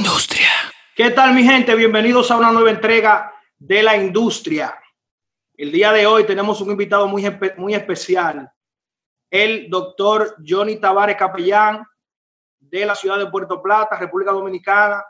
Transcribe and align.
industria. 0.00 0.48
¿Qué 0.96 1.10
tal 1.10 1.34
mi 1.34 1.44
gente? 1.44 1.74
Bienvenidos 1.74 2.30
a 2.30 2.38
una 2.38 2.50
nueva 2.50 2.70
entrega 2.70 3.34
de 3.58 3.82
la 3.82 3.98
industria. 3.98 4.74
El 5.54 5.70
día 5.70 5.92
de 5.92 6.06
hoy 6.06 6.24
tenemos 6.24 6.58
un 6.62 6.70
invitado 6.70 7.06
muy, 7.06 7.22
muy 7.58 7.74
especial, 7.74 8.50
el 9.30 9.68
doctor 9.68 10.36
Johnny 10.42 10.76
Tavares 10.76 11.16
Capellán 11.16 11.84
de 12.58 12.86
la 12.86 12.94
ciudad 12.94 13.18
de 13.18 13.30
Puerto 13.30 13.60
Plata, 13.62 13.98
República 13.98 14.32
Dominicana, 14.32 15.04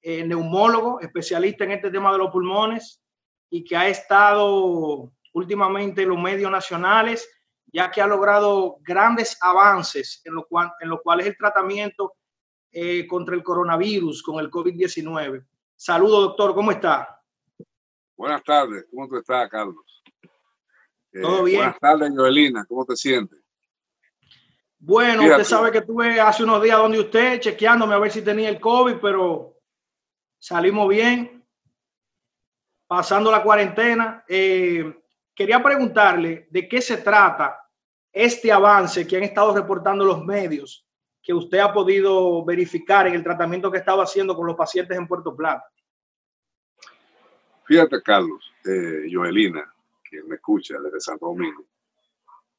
eh, 0.00 0.24
neumólogo, 0.24 0.98
especialista 1.00 1.64
en 1.64 1.72
este 1.72 1.90
tema 1.90 2.10
de 2.10 2.16
los 2.16 2.30
pulmones 2.30 3.02
y 3.50 3.62
que 3.62 3.76
ha 3.76 3.86
estado 3.86 5.12
últimamente 5.34 6.04
en 6.04 6.08
los 6.08 6.18
medios 6.18 6.50
nacionales, 6.50 7.28
ya 7.66 7.90
que 7.90 8.00
ha 8.00 8.06
logrado 8.06 8.78
grandes 8.80 9.36
avances 9.42 10.22
en 10.24 10.36
lo, 10.36 10.46
cual, 10.46 10.72
en 10.80 10.88
lo 10.88 11.02
cual 11.02 11.20
es 11.20 11.26
el 11.26 11.36
tratamiento 11.36 12.14
eh, 12.72 13.06
contra 13.06 13.34
el 13.34 13.42
coronavirus, 13.42 14.22
con 14.22 14.40
el 14.40 14.50
COVID-19. 14.50 15.44
Saludos, 15.76 16.20
doctor, 16.28 16.54
¿cómo 16.54 16.70
está? 16.70 17.20
Buenas 18.16 18.42
tardes, 18.42 18.86
¿cómo 18.90 19.08
te 19.08 19.18
estás, 19.18 19.48
Carlos? 19.50 20.02
Eh, 21.12 21.20
Todo 21.20 21.44
bien. 21.44 21.58
Buenas 21.58 21.78
tardes, 21.78 22.12
Joelina, 22.16 22.64
¿cómo 22.66 22.86
te 22.86 22.96
sientes? 22.96 23.38
Bueno, 24.78 25.22
usted 25.22 25.44
sabe 25.44 25.70
que 25.70 25.78
estuve 25.78 26.20
hace 26.20 26.42
unos 26.42 26.62
días 26.62 26.78
donde 26.78 26.98
usted 26.98 27.40
chequeándome 27.40 27.94
a 27.94 27.98
ver 27.98 28.10
si 28.10 28.22
tenía 28.22 28.48
el 28.48 28.58
COVID, 28.58 28.96
pero 29.00 29.58
salimos 30.38 30.88
bien, 30.88 31.46
pasando 32.86 33.30
la 33.30 33.42
cuarentena. 33.42 34.24
Eh, 34.26 34.92
quería 35.34 35.62
preguntarle 35.62 36.48
de 36.50 36.68
qué 36.68 36.80
se 36.80 36.96
trata 36.96 37.64
este 38.10 38.50
avance 38.50 39.06
que 39.06 39.16
han 39.16 39.22
estado 39.22 39.54
reportando 39.54 40.04
los 40.04 40.24
medios 40.24 40.86
que 41.22 41.32
usted 41.32 41.58
ha 41.58 41.72
podido 41.72 42.44
verificar 42.44 43.06
en 43.06 43.14
el 43.14 43.22
tratamiento 43.22 43.70
que 43.70 43.78
estaba 43.78 44.02
haciendo 44.02 44.34
con 44.34 44.46
los 44.46 44.56
pacientes 44.56 44.98
en 44.98 45.06
Puerto 45.06 45.34
Plata. 45.36 45.64
Fíjate, 47.64 48.02
Carlos, 48.02 48.52
eh, 48.64 49.08
Joelina, 49.10 49.72
que 50.02 50.22
me 50.24 50.34
escucha 50.34 50.78
desde 50.80 51.00
Santo 51.00 51.26
Domingo, 51.26 51.64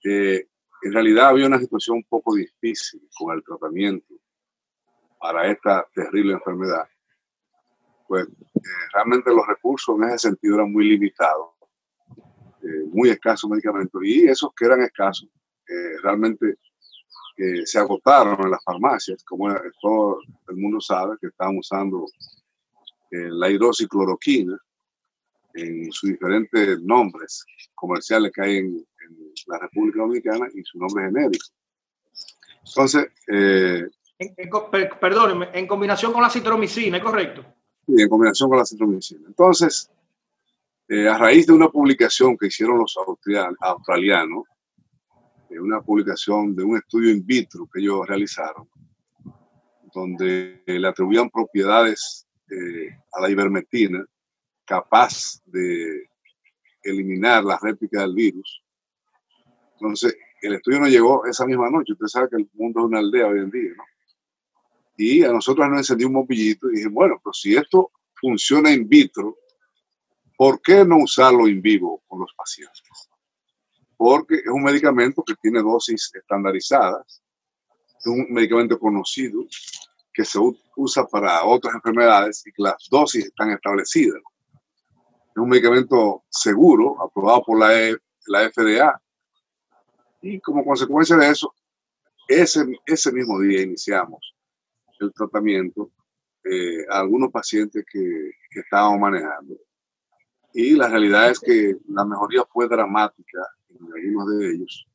en 0.05 0.91
realidad 0.91 1.29
había 1.29 1.47
una 1.47 1.59
situación 1.59 1.97
un 1.97 2.03
poco 2.03 2.35
difícil 2.35 3.01
con 3.17 3.35
el 3.35 3.43
tratamiento 3.43 4.15
para 5.19 5.47
esta 5.47 5.87
terrible 5.93 6.33
enfermedad. 6.33 6.87
Pues 8.07 8.27
eh, 8.27 8.59
realmente 8.93 9.33
los 9.33 9.47
recursos 9.47 9.95
en 9.97 10.09
ese 10.09 10.29
sentido 10.29 10.55
eran 10.55 10.71
muy 10.71 10.89
limitados, 10.89 11.51
eh, 12.63 12.83
muy 12.91 13.09
escasos 13.09 13.49
medicamentos, 13.49 14.01
y 14.03 14.27
esos 14.27 14.53
que 14.55 14.65
eran 14.65 14.81
escasos 14.81 15.29
realmente 16.03 16.57
que 17.35 17.65
se 17.65 17.79
agotaron 17.79 18.39
en 18.41 18.51
las 18.51 18.63
farmacias, 18.63 19.23
como 19.23 19.53
todo 19.81 20.19
el 20.49 20.55
mundo 20.55 20.79
sabe 20.79 21.15
que 21.19 21.27
estaban 21.27 21.57
usando 21.57 22.05
eh, 23.11 23.29
la 23.29 23.49
hidroxicloroquina 23.49 24.57
en 25.55 25.91
sus 25.91 26.09
diferentes 26.11 26.81
nombres 26.81 27.45
comerciales 27.75 28.31
que 28.31 28.41
hay 28.41 28.57
en, 28.57 28.85
la 29.47 29.59
República 29.59 29.99
Dominicana 29.99 30.47
y 30.53 30.63
su 30.63 30.79
nombre 30.79 31.03
genérico. 31.03 31.45
Entonces, 32.65 33.07
eh, 33.27 33.87
perdón, 35.01 35.43
en 35.53 35.67
combinación 35.67 36.13
con 36.13 36.21
la 36.21 36.29
citromicina, 36.29 36.97
¿es 36.97 37.03
correcto? 37.03 37.43
Sí, 37.85 38.01
en 38.01 38.07
combinación 38.07 38.49
con 38.49 38.59
la 38.59 38.65
citromicina. 38.65 39.27
Entonces, 39.27 39.91
eh, 40.87 41.07
a 41.09 41.17
raíz 41.17 41.47
de 41.47 41.53
una 41.53 41.69
publicación 41.69 42.37
que 42.37 42.47
hicieron 42.47 42.79
los 42.79 42.95
australianos, 43.59 44.43
una 45.59 45.81
publicación 45.81 46.55
de 46.55 46.63
un 46.63 46.77
estudio 46.77 47.11
in 47.11 47.25
vitro 47.25 47.67
que 47.71 47.79
ellos 47.79 48.07
realizaron, 48.07 48.67
donde 49.93 50.63
le 50.65 50.87
atribuían 50.87 51.29
propiedades 51.29 52.27
eh, 52.49 52.89
a 53.13 53.21
la 53.21 53.29
ivermectina 53.29 54.05
capaz 54.65 55.41
de 55.45 56.09
eliminar 56.83 57.43
la 57.43 57.59
réplica 57.61 58.01
del 58.01 58.15
virus. 58.15 58.63
Entonces, 59.73 60.15
el 60.41 60.55
estudio 60.55 60.79
nos 60.79 60.89
llegó 60.89 61.25
esa 61.25 61.45
misma 61.45 61.69
noche. 61.69 61.93
Usted 61.93 62.07
sabe 62.07 62.29
que 62.29 62.35
el 62.37 62.49
mundo 62.53 62.81
es 62.81 62.85
una 62.85 62.99
aldea 62.99 63.27
hoy 63.27 63.39
en 63.39 63.49
día, 63.49 63.71
¿no? 63.75 63.83
Y 64.95 65.23
a 65.23 65.31
nosotros 65.31 65.67
nos 65.69 65.79
encendió 65.79 66.07
un 66.07 66.13
bombillito 66.13 66.69
y 66.69 66.75
dije, 66.75 66.89
bueno, 66.89 67.19
pero 67.23 67.33
si 67.33 67.55
esto 67.55 67.91
funciona 68.13 68.71
in 68.71 68.87
vitro, 68.87 69.37
¿por 70.37 70.61
qué 70.61 70.85
no 70.85 70.97
usarlo 70.97 71.47
en 71.47 71.61
vivo 71.61 72.03
con 72.07 72.19
los 72.19 72.33
pacientes? 72.35 73.09
Porque 74.03 74.35
es 74.35 74.47
un 74.47 74.61
medicamento 74.61 75.23
que 75.23 75.33
tiene 75.41 75.61
dosis 75.61 76.11
estandarizadas, 76.13 77.23
es 77.97 78.05
un 78.05 78.27
medicamento 78.31 78.77
conocido 78.77 79.45
que 80.13 80.25
se 80.25 80.37
usa 80.75 81.05
para 81.05 81.45
otras 81.45 81.73
enfermedades 81.73 82.45
y 82.45 82.51
que 82.51 82.63
las 82.63 82.75
dosis 82.91 83.27
están 83.27 83.51
establecidas. 83.51 84.21
Es 85.29 85.37
un 85.37 85.47
medicamento 85.47 86.25
seguro, 86.29 87.01
aprobado 87.01 87.43
por 87.45 87.57
la, 87.57 87.81
e, 87.81 87.95
la 88.27 88.51
FDA. 88.51 89.01
Y 90.21 90.41
como 90.41 90.65
consecuencia 90.65 91.15
de 91.15 91.29
eso, 91.29 91.53
ese, 92.27 92.65
ese 92.85 93.09
mismo 93.13 93.39
día 93.39 93.61
iniciamos 93.61 94.35
el 94.99 95.13
tratamiento 95.13 95.91
eh, 96.43 96.85
a 96.89 96.99
algunos 96.99 97.31
pacientes 97.31 97.85
que, 97.89 98.31
que 98.51 98.59
estábamos 98.59 98.99
manejando. 98.99 99.55
Y 100.53 100.75
la 100.75 100.87
realidad 100.87 101.31
es 101.31 101.39
que 101.39 101.75
la 101.89 102.05
mejoría 102.05 102.43
fue 102.45 102.67
dramática 102.67 103.39
algunos 103.69 104.37
de 104.37 104.53
ellos 104.53 104.87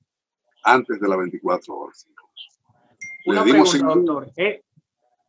antes 0.63 1.01
de 1.01 1.09
las 1.09 1.19
24 1.19 1.75
horas. 1.75 2.09
Una 3.27 3.43
pregunta, 3.43 3.79
doctor. 3.79 4.31
¿Eh? 4.37 4.63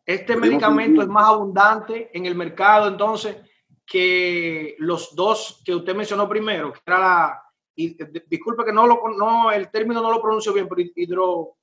¿Este 0.06 0.36
medicamento 0.36 1.02
es 1.02 1.08
más 1.08 1.26
abundante 1.26 2.10
en 2.14 2.26
el 2.26 2.36
mercado 2.36 2.88
entonces 2.88 3.38
que 3.86 4.76
los 4.80 5.16
dos 5.16 5.62
que 5.66 5.74
usted 5.74 5.96
mencionó 5.96 6.30
primero, 6.30 6.74
que 6.74 6.80
era 6.86 7.00
la, 7.00 7.44
y, 7.76 7.98
disculpe 8.28 8.66
que 8.66 8.74
no 8.74 8.86
lo, 8.86 9.02
no, 9.18 9.52
el 9.52 9.70
término 9.72 10.02
no 10.02 10.12
lo 10.12 10.22
pronuncio 10.22 10.54
bien, 10.54 10.68
pero 10.68 10.82
hidro, 10.96 11.56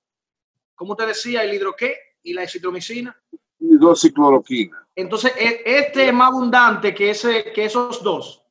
¿cómo 0.74 0.92
usted 0.92 1.08
decía? 1.08 1.44
¿El 1.44 1.54
hidro 1.54 1.74
qué? 1.76 1.94
¿Y 2.22 2.32
la 2.32 2.48
citromicina? 2.48 3.16
Hidroxicloroquina. 3.60 4.86
Entonces, 4.94 5.32
e, 5.36 5.62
este 5.64 6.08
es 6.08 6.14
más 6.14 6.28
abundante 6.28 6.94
que, 6.94 7.10
ese, 7.10 7.52
que 7.52 7.66
esos 7.66 8.02
dos. 8.02 8.45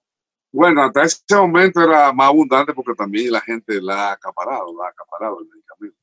Bueno, 0.56 0.84
hasta 0.84 1.04
ese 1.04 1.36
momento 1.36 1.82
era 1.82 2.14
más 2.14 2.30
abundante 2.30 2.74
porque 2.74 2.94
también 2.94 3.30
la 3.30 3.42
gente 3.42 3.82
la 3.82 4.08
ha 4.08 4.12
acaparado, 4.14 4.74
la 4.74 4.86
ha 4.86 4.90
acaparado 4.90 5.42
el 5.42 5.50
medicamento. 5.50 5.98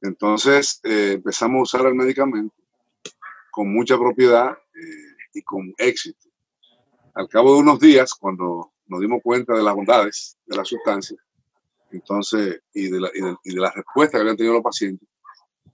Entonces 0.00 0.80
eh, 0.82 1.12
empezamos 1.12 1.60
a 1.60 1.62
usar 1.62 1.86
el 1.86 1.94
medicamento 1.94 2.52
con 3.52 3.72
mucha 3.72 3.96
propiedad 3.96 4.50
eh, 4.50 5.16
y 5.34 5.42
con 5.42 5.72
éxito. 5.78 6.28
Al 7.14 7.28
cabo 7.28 7.54
de 7.54 7.60
unos 7.60 7.78
días, 7.78 8.12
cuando 8.14 8.72
nos 8.88 9.00
dimos 9.00 9.20
cuenta 9.22 9.54
de 9.54 9.62
las 9.62 9.74
bondades 9.76 10.36
de 10.46 10.56
la 10.56 10.64
sustancia, 10.64 11.16
entonces, 11.92 12.60
y 12.72 12.88
de 12.88 13.00
la, 13.00 13.08
y 13.14 13.20
de, 13.20 13.36
y 13.44 13.54
de 13.54 13.60
la 13.60 13.70
respuesta 13.70 14.18
que 14.18 14.22
habían 14.22 14.36
tenido 14.36 14.54
los 14.54 14.64
pacientes, 14.64 15.08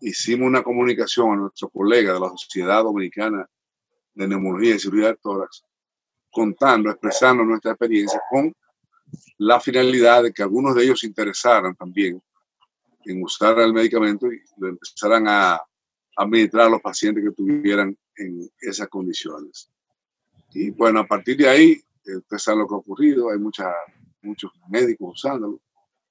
hicimos 0.03 0.49
una 0.49 0.63
comunicación 0.63 1.33
a 1.33 1.37
nuestro 1.37 1.71
colega 1.71 2.13
de 2.13 2.21
la 2.21 2.29
Sociedad 2.37 2.83
Dominicana 2.83 3.49
de 4.13 4.29
Neumología 4.29 4.75
y 4.75 4.79
Cirugía 4.79 5.07
de 5.07 5.17
Tórax 5.17 5.65
contando, 6.31 6.91
expresando 6.91 7.45
nuestra 7.45 7.73
experiencia 7.73 8.21
con 8.31 8.53
la 9.39 9.61
finalidad 9.61 10.23
de 10.23 10.33
que 10.33 10.43
algunos 10.43 10.75
de 10.75 10.85
ellos 10.85 11.01
se 11.01 11.07
interesaran 11.07 11.75
también 11.75 12.23
en 13.05 13.23
usar 13.23 13.59
el 13.59 13.73
medicamento 13.73 14.31
y 14.33 14.41
lo 14.59 14.69
empezaran 14.69 15.27
a 15.27 15.61
administrar 16.17 16.67
a 16.67 16.71
los 16.71 16.81
pacientes 16.81 17.25
que 17.25 17.33
tuvieran 17.33 17.97
en 18.17 18.51
esas 18.61 18.89
condiciones. 18.89 19.71
Y 20.53 20.71
bueno, 20.71 21.01
a 21.01 21.07
partir 21.07 21.37
de 21.37 21.49
ahí, 21.49 21.81
usted 22.05 22.39
sabe 22.39 22.59
lo 22.59 22.69
que 22.69 22.75
ha 22.75 22.79
ocurrido, 22.79 23.31
hay 23.31 23.39
mucha, 23.39 23.73
muchos 24.23 24.53
médicos 24.69 25.15
usándolo. 25.15 25.61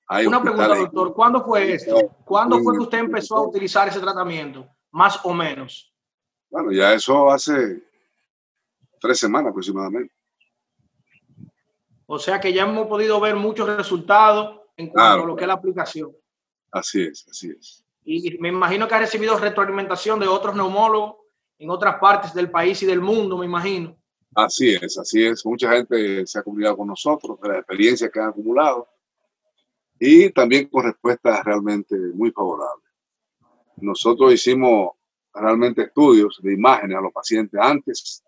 Hay 0.07 0.25
Una 0.25 0.41
pregunta, 0.41 0.75
doctor, 0.75 1.13
¿cuándo 1.13 1.45
fue 1.45 1.73
esto? 1.73 1.95
¿Cuándo 2.25 2.59
fue 2.63 2.73
que 2.73 2.83
usted 2.83 2.97
empezó 2.97 3.37
a 3.37 3.47
utilizar 3.47 3.87
ese 3.87 3.99
tratamiento? 3.99 4.67
Más 4.91 5.19
o 5.23 5.33
menos. 5.33 5.93
Bueno, 6.49 6.71
ya 6.71 6.93
eso 6.93 7.29
hace 7.29 7.83
tres 8.99 9.19
semanas 9.19 9.51
aproximadamente. 9.51 10.13
O 12.05 12.17
sea 12.17 12.39
que 12.39 12.51
ya 12.51 12.63
hemos 12.63 12.87
podido 12.87 13.19
ver 13.19 13.35
muchos 13.35 13.67
resultados 13.77 14.61
en 14.75 14.89
cuanto 14.89 15.23
a 15.23 15.27
lo 15.27 15.35
que 15.35 15.43
es 15.43 15.47
la 15.47 15.53
aplicación. 15.53 16.15
Así 16.71 17.03
es, 17.03 17.25
así 17.29 17.51
es. 17.51 17.85
Y 18.03 18.37
me 18.39 18.49
imagino 18.49 18.87
que 18.87 18.95
ha 18.95 18.99
recibido 18.99 19.37
retroalimentación 19.37 20.19
de 20.19 20.27
otros 20.27 20.55
neumólogos 20.55 21.17
en 21.59 21.69
otras 21.69 21.99
partes 21.99 22.33
del 22.33 22.49
país 22.49 22.81
y 22.81 22.85
del 22.85 23.01
mundo, 23.01 23.37
me 23.37 23.45
imagino. 23.45 23.95
Así 24.33 24.73
es, 24.73 24.97
así 24.97 25.23
es. 25.23 25.45
Mucha 25.45 25.71
gente 25.71 26.25
se 26.25 26.39
ha 26.39 26.43
comunicado 26.43 26.77
con 26.77 26.87
nosotros 26.87 27.39
de 27.41 27.49
la 27.49 27.57
experiencia 27.57 28.09
que 28.09 28.19
han 28.19 28.29
acumulado 28.29 28.87
y 29.99 30.29
también 30.31 30.67
con 30.69 30.85
respuestas 30.85 31.43
realmente 31.43 31.95
muy 32.13 32.31
favorables. 32.31 32.87
Nosotros 33.77 34.33
hicimos 34.33 34.91
realmente 35.33 35.83
estudios 35.83 36.39
de 36.41 36.53
imágenes 36.53 36.97
a 36.97 37.01
los 37.01 37.13
pacientes 37.13 37.59
antes 37.61 38.23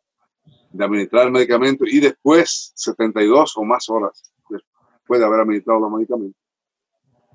de 0.71 0.85
administrar 0.85 1.25
el 1.25 1.31
medicamento 1.31 1.85
y 1.85 1.99
después 1.99 2.71
72 2.75 3.53
o 3.57 3.63
más 3.63 3.89
horas 3.89 4.31
después 4.49 5.19
de 5.19 5.25
haber 5.25 5.41
administrado 5.41 5.79
los 5.79 5.91
medicamentos 5.91 6.41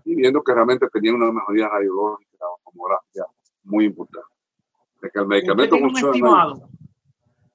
y 0.05 0.15
viendo 0.15 0.43
que 0.43 0.55
realmente 0.55 0.89
tenían 0.89 1.17
una 1.17 1.33
mejoría 1.33 1.69
radiológica 1.69 2.47
o 2.47 2.71
tomográfica 2.71 3.27
muy 3.65 3.87
importante. 3.87 4.29
De 5.03 5.11
que 5.11 5.19
el 5.19 5.27
medicamento 5.27 5.77
funciona. 5.79 6.55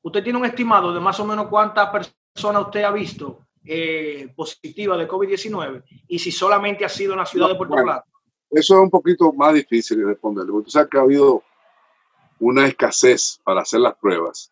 ¿usted 0.03 0.23
tiene 0.23 0.39
un 0.39 0.45
estimado 0.45 0.93
de 0.93 0.99
más 0.99 1.19
o 1.19 1.25
menos 1.25 1.47
cuántas 1.47 1.89
personas 1.89 2.63
usted 2.63 2.83
ha 2.83 2.91
visto 2.91 3.39
eh, 3.63 4.33
positivas 4.35 4.99
de 4.99 5.07
COVID-19? 5.07 5.83
Y 6.07 6.19
si 6.19 6.31
solamente 6.31 6.83
ha 6.83 6.89
sido 6.89 7.13
en 7.13 7.19
la 7.19 7.25
ciudad 7.25 7.47
de 7.47 7.55
Puerto 7.55 7.75
Plata. 7.75 8.05
Eso 8.49 8.75
es 8.75 8.81
un 8.81 8.89
poquito 8.89 9.31
más 9.31 9.53
difícil 9.53 9.99
de 9.99 10.05
responder, 10.05 10.45
porque 10.45 10.65
tú 10.65 10.71
sabes 10.71 10.89
que 10.89 10.97
ha 10.97 11.01
habido 11.01 11.41
una 12.39 12.67
escasez 12.67 13.39
para 13.45 13.61
hacer 13.61 13.79
las 13.79 13.95
pruebas 13.95 14.51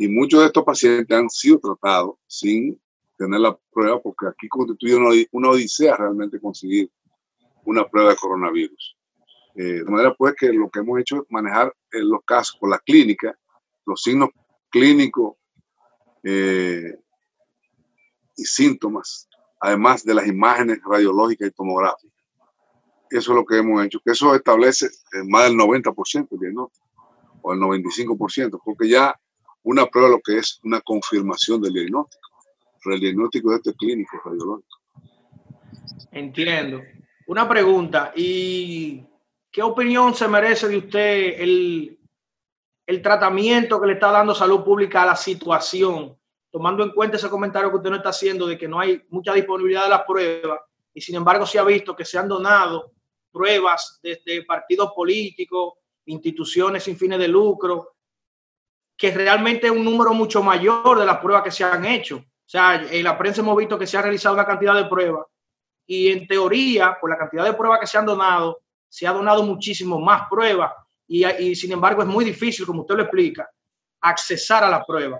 y 0.00 0.08
muchos 0.08 0.40
de 0.40 0.46
estos 0.46 0.64
pacientes 0.64 1.14
han 1.14 1.28
sido 1.28 1.58
tratados 1.58 2.14
sin 2.26 2.80
tener 3.18 3.38
la 3.38 3.54
prueba, 3.70 4.00
porque 4.00 4.28
aquí 4.28 4.48
constituye 4.48 4.94
una, 5.30 5.50
odisea 5.50 5.94
realmente 5.94 6.40
conseguir 6.40 6.90
una 7.66 7.86
prueba 7.86 8.08
de 8.08 8.16
coronavirus. 8.16 8.96
Eh, 9.56 9.62
de 9.62 9.84
manera 9.84 10.14
pues 10.14 10.34
que 10.36 10.50
lo 10.54 10.70
que 10.70 10.78
hemos 10.78 10.98
hecho 11.00 11.16
es 11.16 11.22
manejar 11.28 11.76
en 11.92 12.08
los 12.08 12.20
casos 12.24 12.56
con 12.58 12.70
la 12.70 12.78
clínica, 12.78 13.38
los 13.84 14.00
signos 14.00 14.30
clínicos 14.70 15.34
eh, 16.22 16.98
y 18.38 18.44
síntomas, 18.44 19.28
además 19.60 20.02
de 20.02 20.14
las 20.14 20.26
imágenes 20.26 20.78
radiológicas 20.82 21.48
y 21.48 21.50
tomográficas. 21.50 22.24
Eso 23.10 23.32
es 23.32 23.36
lo 23.36 23.44
que 23.44 23.58
hemos 23.58 23.84
hecho, 23.84 24.00
que 24.02 24.12
eso 24.12 24.34
establece 24.34 24.86
eh, 24.86 25.24
más 25.28 25.44
del 25.44 25.58
90% 25.58 26.26
del 26.30 26.40
diagnóstico 26.40 26.86
o 27.42 27.52
el 27.52 27.60
95%, 27.60 28.58
porque 28.64 28.88
ya 28.88 29.14
una 29.62 29.86
prueba 29.86 30.08
lo 30.08 30.20
que 30.20 30.38
es 30.38 30.60
una 30.64 30.80
confirmación 30.80 31.60
del 31.60 31.74
diagnóstico, 31.74 32.28
el 32.86 33.00
diagnóstico 33.00 33.50
de 33.50 33.56
este 33.56 33.74
clínico 33.74 34.20
radiológico. 34.24 34.78
Entiendo. 36.12 36.80
Una 37.26 37.48
pregunta, 37.48 38.12
¿y 38.16 39.04
qué 39.50 39.62
opinión 39.62 40.14
se 40.14 40.26
merece 40.26 40.68
de 40.68 40.78
usted 40.78 41.40
el, 41.40 41.98
el 42.86 43.02
tratamiento 43.02 43.80
que 43.80 43.86
le 43.86 43.92
está 43.92 44.10
dando 44.10 44.34
salud 44.34 44.64
pública 44.64 45.02
a 45.02 45.06
la 45.06 45.16
situación, 45.16 46.16
tomando 46.50 46.82
en 46.82 46.90
cuenta 46.90 47.16
ese 47.16 47.30
comentario 47.30 47.70
que 47.70 47.76
usted 47.76 47.90
no 47.90 47.96
está 47.96 48.08
haciendo 48.08 48.46
de 48.46 48.58
que 48.58 48.66
no 48.66 48.80
hay 48.80 49.00
mucha 49.10 49.32
disponibilidad 49.32 49.84
de 49.84 49.90
las 49.90 50.02
pruebas 50.02 50.60
y 50.92 51.00
sin 51.00 51.14
embargo 51.14 51.46
se 51.46 51.58
ha 51.58 51.64
visto 51.64 51.94
que 51.94 52.04
se 52.04 52.18
han 52.18 52.28
donado 52.28 52.92
pruebas 53.30 54.00
desde 54.02 54.44
partidos 54.44 54.92
políticos, 54.92 55.74
instituciones 56.06 56.82
sin 56.82 56.96
fines 56.96 57.18
de 57.18 57.28
lucro, 57.28 57.94
que 59.00 59.10
realmente 59.12 59.66
es 59.66 59.72
un 59.72 59.82
número 59.82 60.12
mucho 60.12 60.42
mayor 60.42 60.98
de 60.98 61.06
las 61.06 61.16
pruebas 61.20 61.42
que 61.42 61.50
se 61.50 61.64
han 61.64 61.86
hecho. 61.86 62.16
O 62.18 62.44
sea, 62.44 62.74
en 62.74 63.02
la 63.02 63.16
prensa 63.16 63.40
hemos 63.40 63.56
visto 63.56 63.78
que 63.78 63.86
se 63.86 63.96
ha 63.96 64.02
realizado 64.02 64.34
una 64.34 64.44
cantidad 64.44 64.74
de 64.74 64.90
pruebas 64.90 65.24
y 65.86 66.08
en 66.08 66.26
teoría, 66.26 66.98
por 67.00 67.08
la 67.08 67.16
cantidad 67.16 67.46
de 67.46 67.54
pruebas 67.54 67.80
que 67.80 67.86
se 67.86 67.96
han 67.96 68.04
donado, 68.04 68.60
se 68.90 69.06
ha 69.06 69.12
donado 69.12 69.42
muchísimo 69.42 69.98
más 69.98 70.28
pruebas 70.28 70.72
y, 71.08 71.24
y 71.24 71.56
sin 71.56 71.72
embargo 71.72 72.02
es 72.02 72.08
muy 72.08 72.26
difícil, 72.26 72.66
como 72.66 72.82
usted 72.82 72.96
lo 72.96 73.04
explica, 73.04 73.48
accesar 74.02 74.64
a 74.64 74.68
la 74.68 74.84
prueba. 74.84 75.18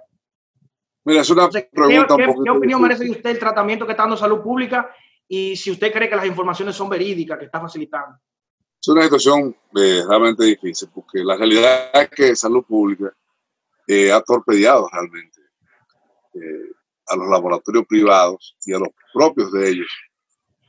Mira, 1.06 1.22
es 1.22 1.30
una 1.30 1.48
pregunta 1.48 2.16
¿qué, 2.18 2.34
¿qué, 2.44 2.50
opinión 2.50 2.82
merece 2.82 3.04
de 3.04 3.12
usted 3.12 3.30
el 3.30 3.38
tratamiento 3.38 3.86
que 3.86 3.92
está 3.92 4.02
dando 4.02 4.18
salud 4.18 4.42
pública 4.42 4.94
y 5.26 5.56
si 5.56 5.70
usted 5.70 5.90
cree 5.90 6.10
que 6.10 6.16
las 6.16 6.26
informaciones 6.26 6.76
son 6.76 6.90
verídicas 6.90 7.38
que 7.38 7.46
está 7.46 7.58
facilitando? 7.58 8.18
Es 8.78 8.88
una 8.88 9.04
situación 9.04 9.56
eh, 9.74 10.02
realmente 10.06 10.44
difícil 10.44 10.90
porque 10.94 11.24
la 11.24 11.36
realidad 11.36 11.90
es 11.94 12.10
que 12.10 12.36
salud 12.36 12.62
pública 12.62 13.10
ha 14.12 14.20
torpedeado 14.22 14.88
realmente 14.92 15.40
eh, 16.34 16.72
a 17.08 17.16
los 17.16 17.28
laboratorios 17.28 17.86
privados 17.86 18.56
y 18.64 18.72
a 18.72 18.78
los 18.78 18.88
propios 19.12 19.50
de 19.52 19.70
ellos, 19.70 19.88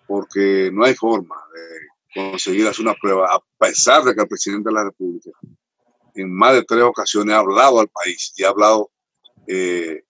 porque 0.08 0.70
no 0.74 0.84
hay 0.84 0.96
forma 0.96 1.36
de 1.54 2.32
conseguir 2.32 2.68
hacer 2.68 2.84
una 2.84 2.96
prueba, 2.96 3.28
a 3.28 3.40
pesar 3.58 4.04
de 4.04 4.16
que 4.16 4.22
el 4.22 4.28
presidente 4.28 4.70
de 4.70 4.74
la 4.74 4.84
República 4.86 5.30
en 6.16 6.34
más 6.34 6.54
de 6.54 6.64
tres 6.64 6.84
ocasiones 6.84 7.36
ha 7.36 7.40
hablado 7.40 7.80
al 7.80 7.88
país 7.88 8.34
y 8.36 8.44
ha 8.44 8.50
hablado 8.50 8.92
eh, 9.48 10.04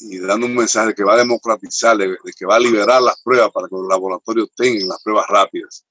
y 0.00 0.18
dando 0.18 0.46
un 0.46 0.54
mensaje 0.54 0.94
que 0.94 1.04
va 1.04 1.14
a 1.14 1.18
democratizar, 1.18 1.96
de, 1.96 2.16
que 2.36 2.46
va 2.46 2.56
a 2.56 2.60
liberar 2.60 3.00
las 3.02 3.20
pruebas 3.22 3.50
para 3.52 3.68
que 3.68 3.74
los 3.74 3.86
laboratorios 3.86 4.50
tengan 4.56 4.88
las 4.88 5.02
pruebas 5.02 5.26
rápidas. 5.28 5.84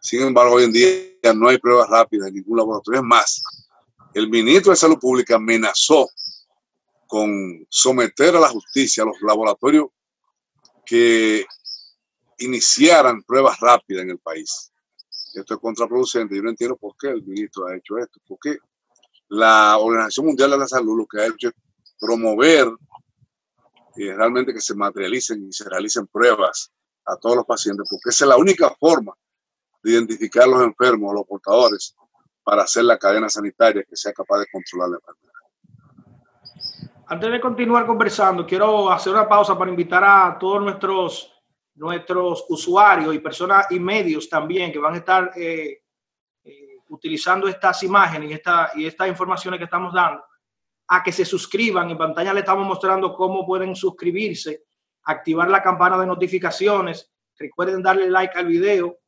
Sin 0.00 0.22
embargo, 0.22 0.54
hoy 0.54 0.64
en 0.64 0.72
día 0.72 1.34
no 1.34 1.48
hay 1.48 1.58
pruebas 1.58 1.88
rápidas 1.88 2.28
en 2.28 2.34
ningún 2.34 2.58
laboratorio. 2.58 3.00
Es 3.00 3.06
más, 3.06 3.42
el 4.16 4.30
ministro 4.30 4.70
de 4.70 4.76
Salud 4.76 4.98
Pública 4.98 5.36
amenazó 5.36 6.08
con 7.06 7.66
someter 7.68 8.34
a 8.34 8.40
la 8.40 8.48
justicia 8.48 9.02
a 9.02 9.06
los 9.06 9.20
laboratorios 9.20 9.88
que 10.86 11.44
iniciaran 12.38 13.22
pruebas 13.24 13.60
rápidas 13.60 14.04
en 14.04 14.12
el 14.12 14.18
país. 14.18 14.72
Esto 15.34 15.54
es 15.54 15.60
contraproducente. 15.60 16.34
Yo 16.34 16.42
no 16.42 16.48
entiendo 16.48 16.76
por 16.76 16.96
qué 16.98 17.08
el 17.08 17.22
ministro 17.24 17.66
ha 17.66 17.76
hecho 17.76 17.98
esto. 17.98 18.18
Porque 18.26 18.56
la 19.28 19.76
Organización 19.76 20.26
Mundial 20.28 20.50
de 20.50 20.58
la 20.58 20.66
Salud 20.66 20.96
lo 20.96 21.06
que 21.06 21.20
ha 21.20 21.26
hecho 21.26 21.48
es 21.48 21.54
promover 22.00 22.70
y 23.96 24.10
realmente 24.12 24.54
que 24.54 24.62
se 24.62 24.74
materialicen 24.74 25.46
y 25.46 25.52
se 25.52 25.68
realicen 25.68 26.06
pruebas 26.06 26.72
a 27.04 27.16
todos 27.16 27.36
los 27.36 27.44
pacientes, 27.44 27.86
porque 27.90 28.08
esa 28.08 28.24
es 28.24 28.28
la 28.30 28.38
única 28.38 28.74
forma 28.80 29.12
de 29.82 29.92
identificar 29.92 30.44
a 30.44 30.46
los 30.46 30.62
enfermos, 30.62 31.10
a 31.10 31.16
los 31.16 31.26
portadores, 31.26 31.94
para 32.46 32.62
hacer 32.62 32.84
la 32.84 32.96
cadena 32.96 33.28
sanitaria 33.28 33.82
que 33.82 33.96
sea 33.96 34.12
capaz 34.12 34.38
de 34.38 34.46
controlar 34.46 34.90
la 34.90 34.96
enfermedad. 34.98 35.32
Antes 37.08 37.32
de 37.32 37.40
continuar 37.40 37.84
conversando, 37.84 38.46
quiero 38.46 38.88
hacer 38.88 39.12
una 39.12 39.28
pausa 39.28 39.58
para 39.58 39.68
invitar 39.68 40.04
a 40.04 40.38
todos 40.38 40.62
nuestros, 40.62 41.42
nuestros 41.74 42.46
usuarios 42.48 43.12
y 43.12 43.18
personas 43.18 43.66
y 43.70 43.80
medios 43.80 44.28
también 44.28 44.70
que 44.70 44.78
van 44.78 44.94
a 44.94 44.98
estar 44.98 45.32
eh, 45.34 45.82
eh, 46.44 46.76
utilizando 46.88 47.48
estas 47.48 47.82
imágenes 47.82 48.30
y, 48.30 48.34
esta, 48.34 48.70
y 48.76 48.86
estas 48.86 49.08
informaciones 49.08 49.58
que 49.58 49.64
estamos 49.64 49.92
dando 49.92 50.22
a 50.86 51.02
que 51.02 51.10
se 51.10 51.24
suscriban. 51.24 51.90
En 51.90 51.98
pantalla 51.98 52.32
le 52.32 52.40
estamos 52.40 52.64
mostrando 52.64 53.12
cómo 53.12 53.44
pueden 53.44 53.74
suscribirse, 53.74 54.66
activar 55.02 55.50
la 55.50 55.64
campana 55.64 55.98
de 55.98 56.06
notificaciones. 56.06 57.10
Recuerden 57.36 57.82
darle 57.82 58.08
like 58.08 58.38
al 58.38 58.46
video, 58.46 59.00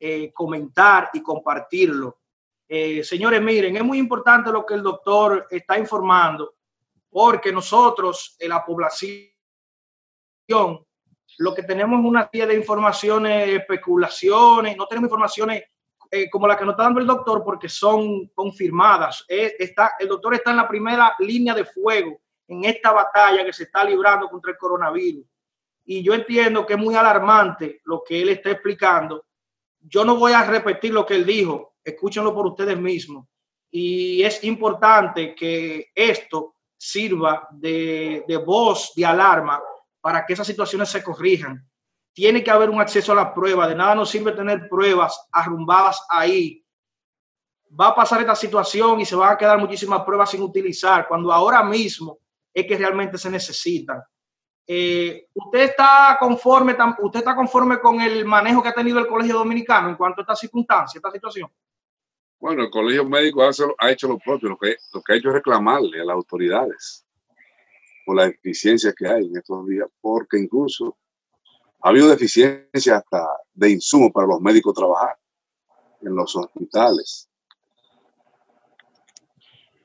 eh, 0.00 0.32
comentar 0.32 1.10
y 1.12 1.22
compartirlo. 1.22 2.18
Eh, 2.68 3.02
señores, 3.02 3.40
miren, 3.40 3.76
es 3.76 3.84
muy 3.84 3.98
importante 3.98 4.52
lo 4.52 4.66
que 4.66 4.74
el 4.74 4.82
doctor 4.82 5.46
está 5.50 5.78
informando, 5.78 6.54
porque 7.08 7.50
nosotros, 7.50 8.36
en 8.38 8.50
la 8.50 8.62
población, 8.64 9.30
lo 11.38 11.54
que 11.54 11.62
tenemos 11.62 12.00
es 12.00 12.04
una 12.04 12.28
serie 12.30 12.46
de 12.46 12.54
informaciones, 12.54 13.48
especulaciones, 13.48 14.76
no 14.76 14.86
tenemos 14.86 15.08
informaciones 15.08 15.64
eh, 16.10 16.28
como 16.30 16.46
la 16.46 16.56
que 16.56 16.64
nos 16.64 16.72
está 16.72 16.84
dando 16.84 17.00
el 17.00 17.06
doctor 17.06 17.42
porque 17.44 17.68
son 17.68 18.28
confirmadas. 18.28 19.24
Eh, 19.28 19.56
está, 19.58 19.92
el 19.98 20.08
doctor 20.08 20.34
está 20.34 20.50
en 20.50 20.56
la 20.58 20.68
primera 20.68 21.14
línea 21.18 21.54
de 21.54 21.64
fuego 21.64 22.20
en 22.46 22.64
esta 22.64 22.92
batalla 22.92 23.44
que 23.44 23.52
se 23.52 23.64
está 23.64 23.84
librando 23.84 24.28
contra 24.28 24.52
el 24.52 24.58
coronavirus. 24.58 25.24
Y 25.84 26.02
yo 26.02 26.14
entiendo 26.14 26.66
que 26.66 26.74
es 26.74 26.78
muy 26.78 26.94
alarmante 26.94 27.80
lo 27.84 28.02
que 28.06 28.22
él 28.22 28.30
está 28.30 28.50
explicando. 28.50 29.24
Yo 29.80 30.04
no 30.04 30.16
voy 30.16 30.32
a 30.32 30.44
repetir 30.44 30.92
lo 30.92 31.04
que 31.04 31.14
él 31.14 31.26
dijo, 31.26 31.74
escúchenlo 31.90 32.34
por 32.34 32.46
ustedes 32.46 32.78
mismos. 32.78 33.26
Y 33.70 34.22
es 34.22 34.42
importante 34.44 35.34
que 35.34 35.90
esto 35.94 36.54
sirva 36.76 37.48
de, 37.50 38.24
de 38.26 38.36
voz 38.36 38.92
de 38.94 39.04
alarma 39.04 39.60
para 40.00 40.24
que 40.24 40.32
esas 40.32 40.46
situaciones 40.46 40.88
se 40.88 41.02
corrijan. 41.02 41.68
Tiene 42.12 42.42
que 42.42 42.50
haber 42.50 42.70
un 42.70 42.80
acceso 42.80 43.12
a 43.12 43.16
la 43.16 43.34
prueba. 43.34 43.68
De 43.68 43.74
nada 43.74 43.94
nos 43.94 44.10
sirve 44.10 44.32
tener 44.32 44.68
pruebas 44.68 45.28
arrumbadas 45.32 46.04
ahí. 46.08 46.64
Va 47.78 47.88
a 47.88 47.94
pasar 47.94 48.20
esta 48.20 48.34
situación 48.34 49.00
y 49.00 49.04
se 49.04 49.16
van 49.16 49.32
a 49.32 49.36
quedar 49.36 49.58
muchísimas 49.58 50.02
pruebas 50.02 50.30
sin 50.30 50.42
utilizar, 50.42 51.06
cuando 51.06 51.30
ahora 51.32 51.62
mismo 51.62 52.18
es 52.54 52.66
que 52.66 52.78
realmente 52.78 53.18
se 53.18 53.30
necesitan. 53.30 54.02
Eh, 54.66 55.28
¿Usted 55.32 55.60
está 55.60 56.16
conforme, 56.18 56.76
usted 57.00 57.20
está 57.20 57.34
conforme 57.34 57.78
con 57.78 58.00
el 58.00 58.24
manejo 58.24 58.62
que 58.62 58.68
ha 58.68 58.74
tenido 58.74 58.98
el 58.98 59.06
Colegio 59.06 59.36
Dominicano 59.36 59.88
en 59.88 59.96
cuanto 59.96 60.20
a 60.20 60.22
esta 60.22 60.36
circunstancia, 60.36 60.98
esta 60.98 61.10
situación? 61.10 61.50
Bueno, 62.40 62.62
el 62.62 62.70
Colegio 62.70 63.04
Médico 63.04 63.42
ha 63.42 63.90
hecho 63.90 64.08
lo 64.08 64.18
propio, 64.18 64.50
lo 64.50 64.56
que, 64.56 64.76
lo 64.92 65.02
que 65.02 65.12
ha 65.12 65.16
hecho 65.16 65.28
es 65.28 65.34
reclamarle 65.34 66.00
a 66.00 66.04
las 66.04 66.14
autoridades 66.14 67.04
por 68.06 68.16
la 68.16 68.26
deficiencia 68.26 68.94
que 68.96 69.08
hay 69.08 69.26
en 69.26 69.36
estos 69.36 69.66
días, 69.66 69.88
porque 70.00 70.38
incluso 70.38 70.96
ha 71.82 71.88
habido 71.88 72.08
deficiencia 72.08 72.96
hasta 72.96 73.26
de 73.54 73.70
insumos 73.70 74.12
para 74.12 74.28
los 74.28 74.40
médicos 74.40 74.74
trabajar 74.74 75.18
en 76.00 76.14
los 76.14 76.34
hospitales. 76.36 77.28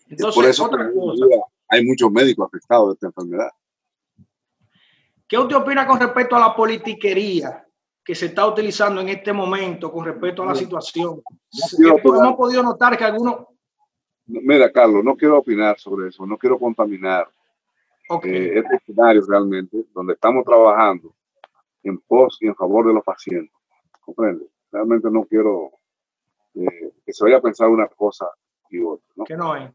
Entonces, 0.08 0.36
por 0.36 0.46
eso 0.46 0.70
hay 1.68 1.84
muchos 1.84 2.12
médicos 2.12 2.48
afectados 2.48 2.90
de 2.90 2.94
esta 2.94 3.08
enfermedad. 3.08 3.50
¿Qué 5.28 5.38
usted 5.40 5.56
opina 5.56 5.88
con 5.88 6.00
respecto 6.00 6.36
a 6.36 6.40
la 6.40 6.56
politiquería 6.56 7.63
que 8.04 8.16
se 8.16 8.28
está 8.28 8.46
utilizando 8.46 9.02
en 9.02 9.10
este 9.10 9.32
momento 9.32 9.92
con 9.92 10.06
respecto 10.06 10.44
a 10.44 10.48
la 10.48 10.56
situación. 10.56 11.22
hemos 11.80 12.36
podido 12.36 12.62
notar 12.62 12.98
que 12.98 13.06
algunos... 13.06 13.46
Mira, 14.26 14.72
Carlos, 14.72 15.04
no 15.04 15.16
quiero 15.16 15.40
opinar 15.40 15.80
sobre 15.80 16.10
eso, 16.10 16.26
no 16.26 16.38
quiero 16.38 16.60
contaminar 16.60 17.30
eh, 18.24 18.60
este 18.60 18.76
escenario 18.76 19.22
realmente, 19.28 19.86
donde 19.94 20.14
estamos 20.14 20.44
trabajando 20.44 21.14
en 21.84 21.98
pos 22.00 22.38
y 22.42 22.48
en 22.48 22.56
favor 22.56 22.88
de 22.88 22.94
los 22.94 23.04
pacientes. 23.04 23.56
¿Comprende? 24.02 24.46
Realmente 24.72 25.10
no 25.10 25.24
quiero 25.24 25.72
eh, 26.56 26.94
que 27.06 27.14
se 27.14 27.24
vaya 27.24 27.38
a 27.38 27.42
pensar 27.42 27.70
una 27.70 27.88
cosa 27.88 28.28
y 28.70 28.80
otra. 28.80 29.26
Que 29.26 29.38
no 29.38 29.56
es. 29.56 29.70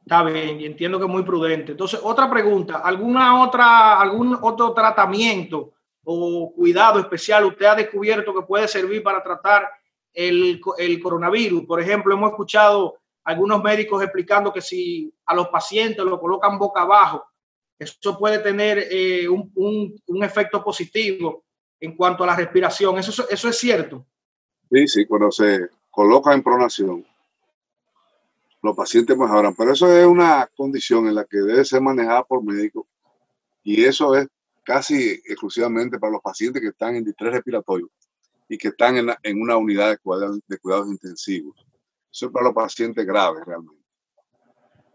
Está 0.00 0.24
bien, 0.24 0.60
y 0.60 0.66
entiendo 0.66 0.98
que 0.98 1.04
es 1.04 1.10
muy 1.10 1.22
prudente. 1.22 1.72
Entonces, 1.72 2.00
otra 2.02 2.28
pregunta, 2.28 2.78
¿alguna 2.78 3.42
otra, 3.42 4.00
algún 4.00 4.36
otro 4.40 4.72
tratamiento 4.72 5.72
o 6.04 6.52
cuidado 6.54 6.98
especial 6.98 7.44
usted 7.44 7.66
ha 7.66 7.74
descubierto 7.74 8.34
que 8.34 8.42
puede 8.42 8.68
servir 8.68 9.02
para 9.02 9.22
tratar 9.22 9.68
el, 10.12 10.60
el 10.78 11.02
coronavirus? 11.02 11.64
Por 11.64 11.80
ejemplo, 11.80 12.14
hemos 12.14 12.30
escuchado 12.30 12.98
algunos 13.24 13.62
médicos 13.62 14.02
explicando 14.02 14.52
que 14.52 14.60
si 14.60 15.12
a 15.26 15.34
los 15.34 15.48
pacientes 15.48 16.04
lo 16.04 16.20
colocan 16.20 16.58
boca 16.58 16.82
abajo, 16.82 17.24
eso 17.78 18.18
puede 18.18 18.38
tener 18.38 18.86
eh, 18.90 19.28
un, 19.28 19.50
un, 20.06 20.24
efecto 20.24 20.62
positivo 20.62 21.44
en 21.80 21.96
cuanto 21.96 22.22
a 22.22 22.28
la 22.28 22.36
respiración. 22.36 22.98
¿Eso, 22.98 23.28
¿Eso 23.28 23.48
es 23.48 23.58
cierto? 23.58 24.06
Sí, 24.70 24.86
sí, 24.86 25.06
cuando 25.06 25.32
se 25.32 25.68
coloca 25.90 26.32
en 26.32 26.42
pronación, 26.42 27.04
los 28.62 28.76
pacientes 28.76 29.16
mejoran, 29.16 29.54
pero 29.56 29.72
eso 29.72 29.90
es 29.96 30.06
una 30.06 30.48
condición 30.56 31.08
en 31.08 31.16
la 31.16 31.24
que 31.24 31.38
debe 31.38 31.64
ser 31.64 31.80
manejada 31.80 32.22
por 32.22 32.44
médicos 32.44 32.86
y 33.64 33.84
eso 33.84 34.14
es 34.14 34.28
casi 34.62 35.10
exclusivamente 35.24 35.98
para 35.98 36.12
los 36.12 36.22
pacientes 36.22 36.62
que 36.62 36.68
están 36.68 36.96
en 36.96 37.04
distrés 37.04 37.32
respiratorio 37.32 37.90
y 38.48 38.58
que 38.58 38.68
están 38.68 38.96
en, 38.96 39.10
en 39.22 39.40
una 39.40 39.56
unidad 39.56 39.90
de 39.90 39.98
cuidados, 39.98 40.40
de 40.46 40.58
cuidados 40.58 40.88
intensivos. 40.88 41.56
Eso 42.10 42.26
es 42.26 42.32
para 42.32 42.44
los 42.44 42.54
pacientes 42.54 43.06
graves 43.06 43.44
realmente. 43.44 43.82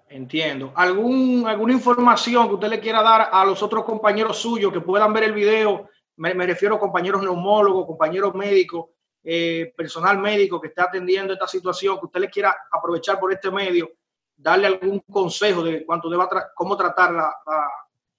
Entiendo. 0.09 0.71
¿Algún, 0.75 1.45
¿Alguna 1.47 1.73
información 1.73 2.47
que 2.47 2.53
usted 2.53 2.69
le 2.69 2.79
quiera 2.79 3.01
dar 3.01 3.29
a 3.31 3.43
los 3.43 3.61
otros 3.61 3.83
compañeros 3.83 4.37
suyos 4.37 4.71
que 4.71 4.79
puedan 4.79 5.11
ver 5.11 5.25
el 5.25 5.33
video? 5.33 5.89
Me, 6.15 6.33
me 6.33 6.45
refiero 6.45 6.75
a 6.75 6.79
compañeros 6.79 7.21
neumólogos, 7.21 7.85
compañeros 7.85 8.33
médicos, 8.33 8.85
eh, 9.23 9.73
personal 9.75 10.17
médico 10.19 10.61
que 10.61 10.69
está 10.69 10.85
atendiendo 10.85 11.33
esta 11.33 11.47
situación, 11.47 11.99
que 11.99 12.05
usted 12.05 12.21
le 12.21 12.29
quiera 12.29 12.55
aprovechar 12.71 13.19
por 13.19 13.33
este 13.33 13.51
medio, 13.51 13.91
darle 14.37 14.67
algún 14.67 15.01
consejo 15.01 15.61
de 15.63 15.85
cuánto 15.85 16.09
deba 16.09 16.29
tra 16.29 16.51
cómo 16.55 16.77
tratar 16.77 17.11
la, 17.11 17.35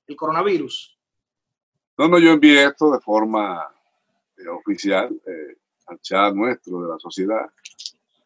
el 0.07 0.17
coronavirus. 0.17 0.98
No, 1.99 2.07
no, 2.07 2.19
yo 2.21 2.31
envié 2.31 2.64
esto 2.64 2.93
de 2.93 3.00
forma 3.00 3.69
eh, 4.37 4.49
oficial 4.49 5.21
eh, 5.26 5.57
al 5.88 6.00
chat 6.00 6.33
nuestro 6.33 6.83
de 6.83 6.88
la 6.90 6.99
sociedad 7.00 7.50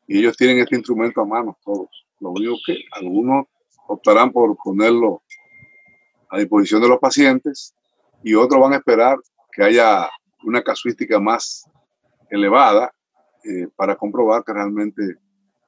y 0.06 0.18
ellos 0.18 0.36
tienen 0.36 0.58
este 0.58 0.76
instrumento 0.76 1.22
a 1.22 1.24
mano 1.24 1.56
todos. 1.64 1.88
Lo 2.20 2.32
único 2.32 2.56
que 2.66 2.84
algunos 2.92 3.46
optarán 3.86 4.30
por 4.30 4.54
ponerlo 4.62 5.22
a 6.28 6.38
disposición 6.38 6.82
de 6.82 6.88
los 6.88 6.98
pacientes 6.98 7.74
y 8.22 8.34
otros 8.34 8.60
van 8.60 8.74
a 8.74 8.76
esperar 8.76 9.18
que 9.50 9.64
haya 9.64 10.10
una 10.44 10.62
casuística 10.62 11.18
más 11.18 11.66
elevada 12.28 12.92
eh, 13.44 13.68
para 13.74 13.96
comprobar 13.96 14.44
que 14.44 14.52
realmente 14.52 15.16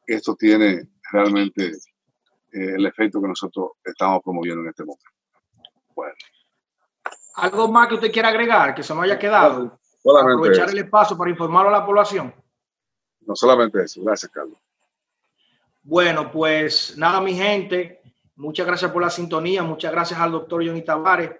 esto 0.07 0.37
tiene 0.37 0.89
realmente 1.11 1.69
eh, 1.69 2.75
el 2.77 2.85
efecto 2.85 3.21
que 3.23 3.29
nosotros 3.29 3.73
estamos 3.83 4.23
promoviendo 4.23 4.63
en 4.63 4.69
este 4.69 4.85
momento. 4.85 5.11
Bueno. 5.95 6.15
¿Algo 7.35 7.69
más 7.69 7.89
que 7.89 7.95
usted 7.95 8.13
quiera 8.13 8.29
agregar, 8.29 8.75
que 8.75 8.83
se 8.83 8.95
me 8.95 9.03
haya 9.03 9.19
quedado? 9.19 9.79
Solamente 10.03 10.35
Aprovechar 10.35 10.67
eso. 10.67 10.77
el 10.77 10.85
espacio 10.85 11.17
para 11.17 11.31
informar 11.31 11.67
a 11.67 11.71
la 11.71 11.85
población. 11.85 12.35
No 13.21 13.35
solamente 13.35 13.83
eso. 13.83 14.03
Gracias, 14.03 14.31
Carlos. 14.31 14.59
Bueno, 15.83 16.31
pues 16.31 16.97
nada, 16.97 17.21
mi 17.21 17.35
gente. 17.35 18.03
Muchas 18.37 18.67
gracias 18.67 18.91
por 18.91 19.03
la 19.03 19.11
sintonía. 19.11 19.63
Muchas 19.63 19.93
gracias 19.93 20.21
al 20.21 20.33
doctor 20.33 20.67
Johnny 20.67 20.83
Tavares 20.83 21.31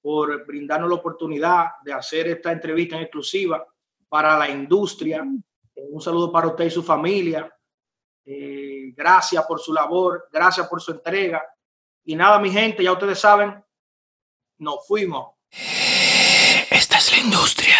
por 0.00 0.46
brindarnos 0.46 0.88
la 0.88 0.96
oportunidad 0.96 1.66
de 1.82 1.92
hacer 1.92 2.28
esta 2.28 2.52
entrevista 2.52 2.96
en 2.96 3.02
exclusiva 3.02 3.66
para 4.08 4.38
la 4.38 4.48
industria. 4.48 5.24
Un 5.74 6.00
saludo 6.00 6.30
para 6.32 6.48
usted 6.48 6.66
y 6.66 6.70
su 6.70 6.82
familia. 6.82 7.52
Eh, 8.24 8.92
gracias 8.94 9.44
por 9.46 9.60
su 9.60 9.72
labor, 9.72 10.28
gracias 10.32 10.68
por 10.68 10.80
su 10.80 10.92
entrega. 10.92 11.42
Y 12.04 12.14
nada, 12.14 12.38
mi 12.38 12.50
gente, 12.50 12.82
ya 12.82 12.92
ustedes 12.92 13.18
saben, 13.18 13.62
nos 14.58 14.86
fuimos. 14.86 15.39
Esta 16.70 16.98
es 16.98 17.12
la 17.12 17.18
industria. 17.18 17.76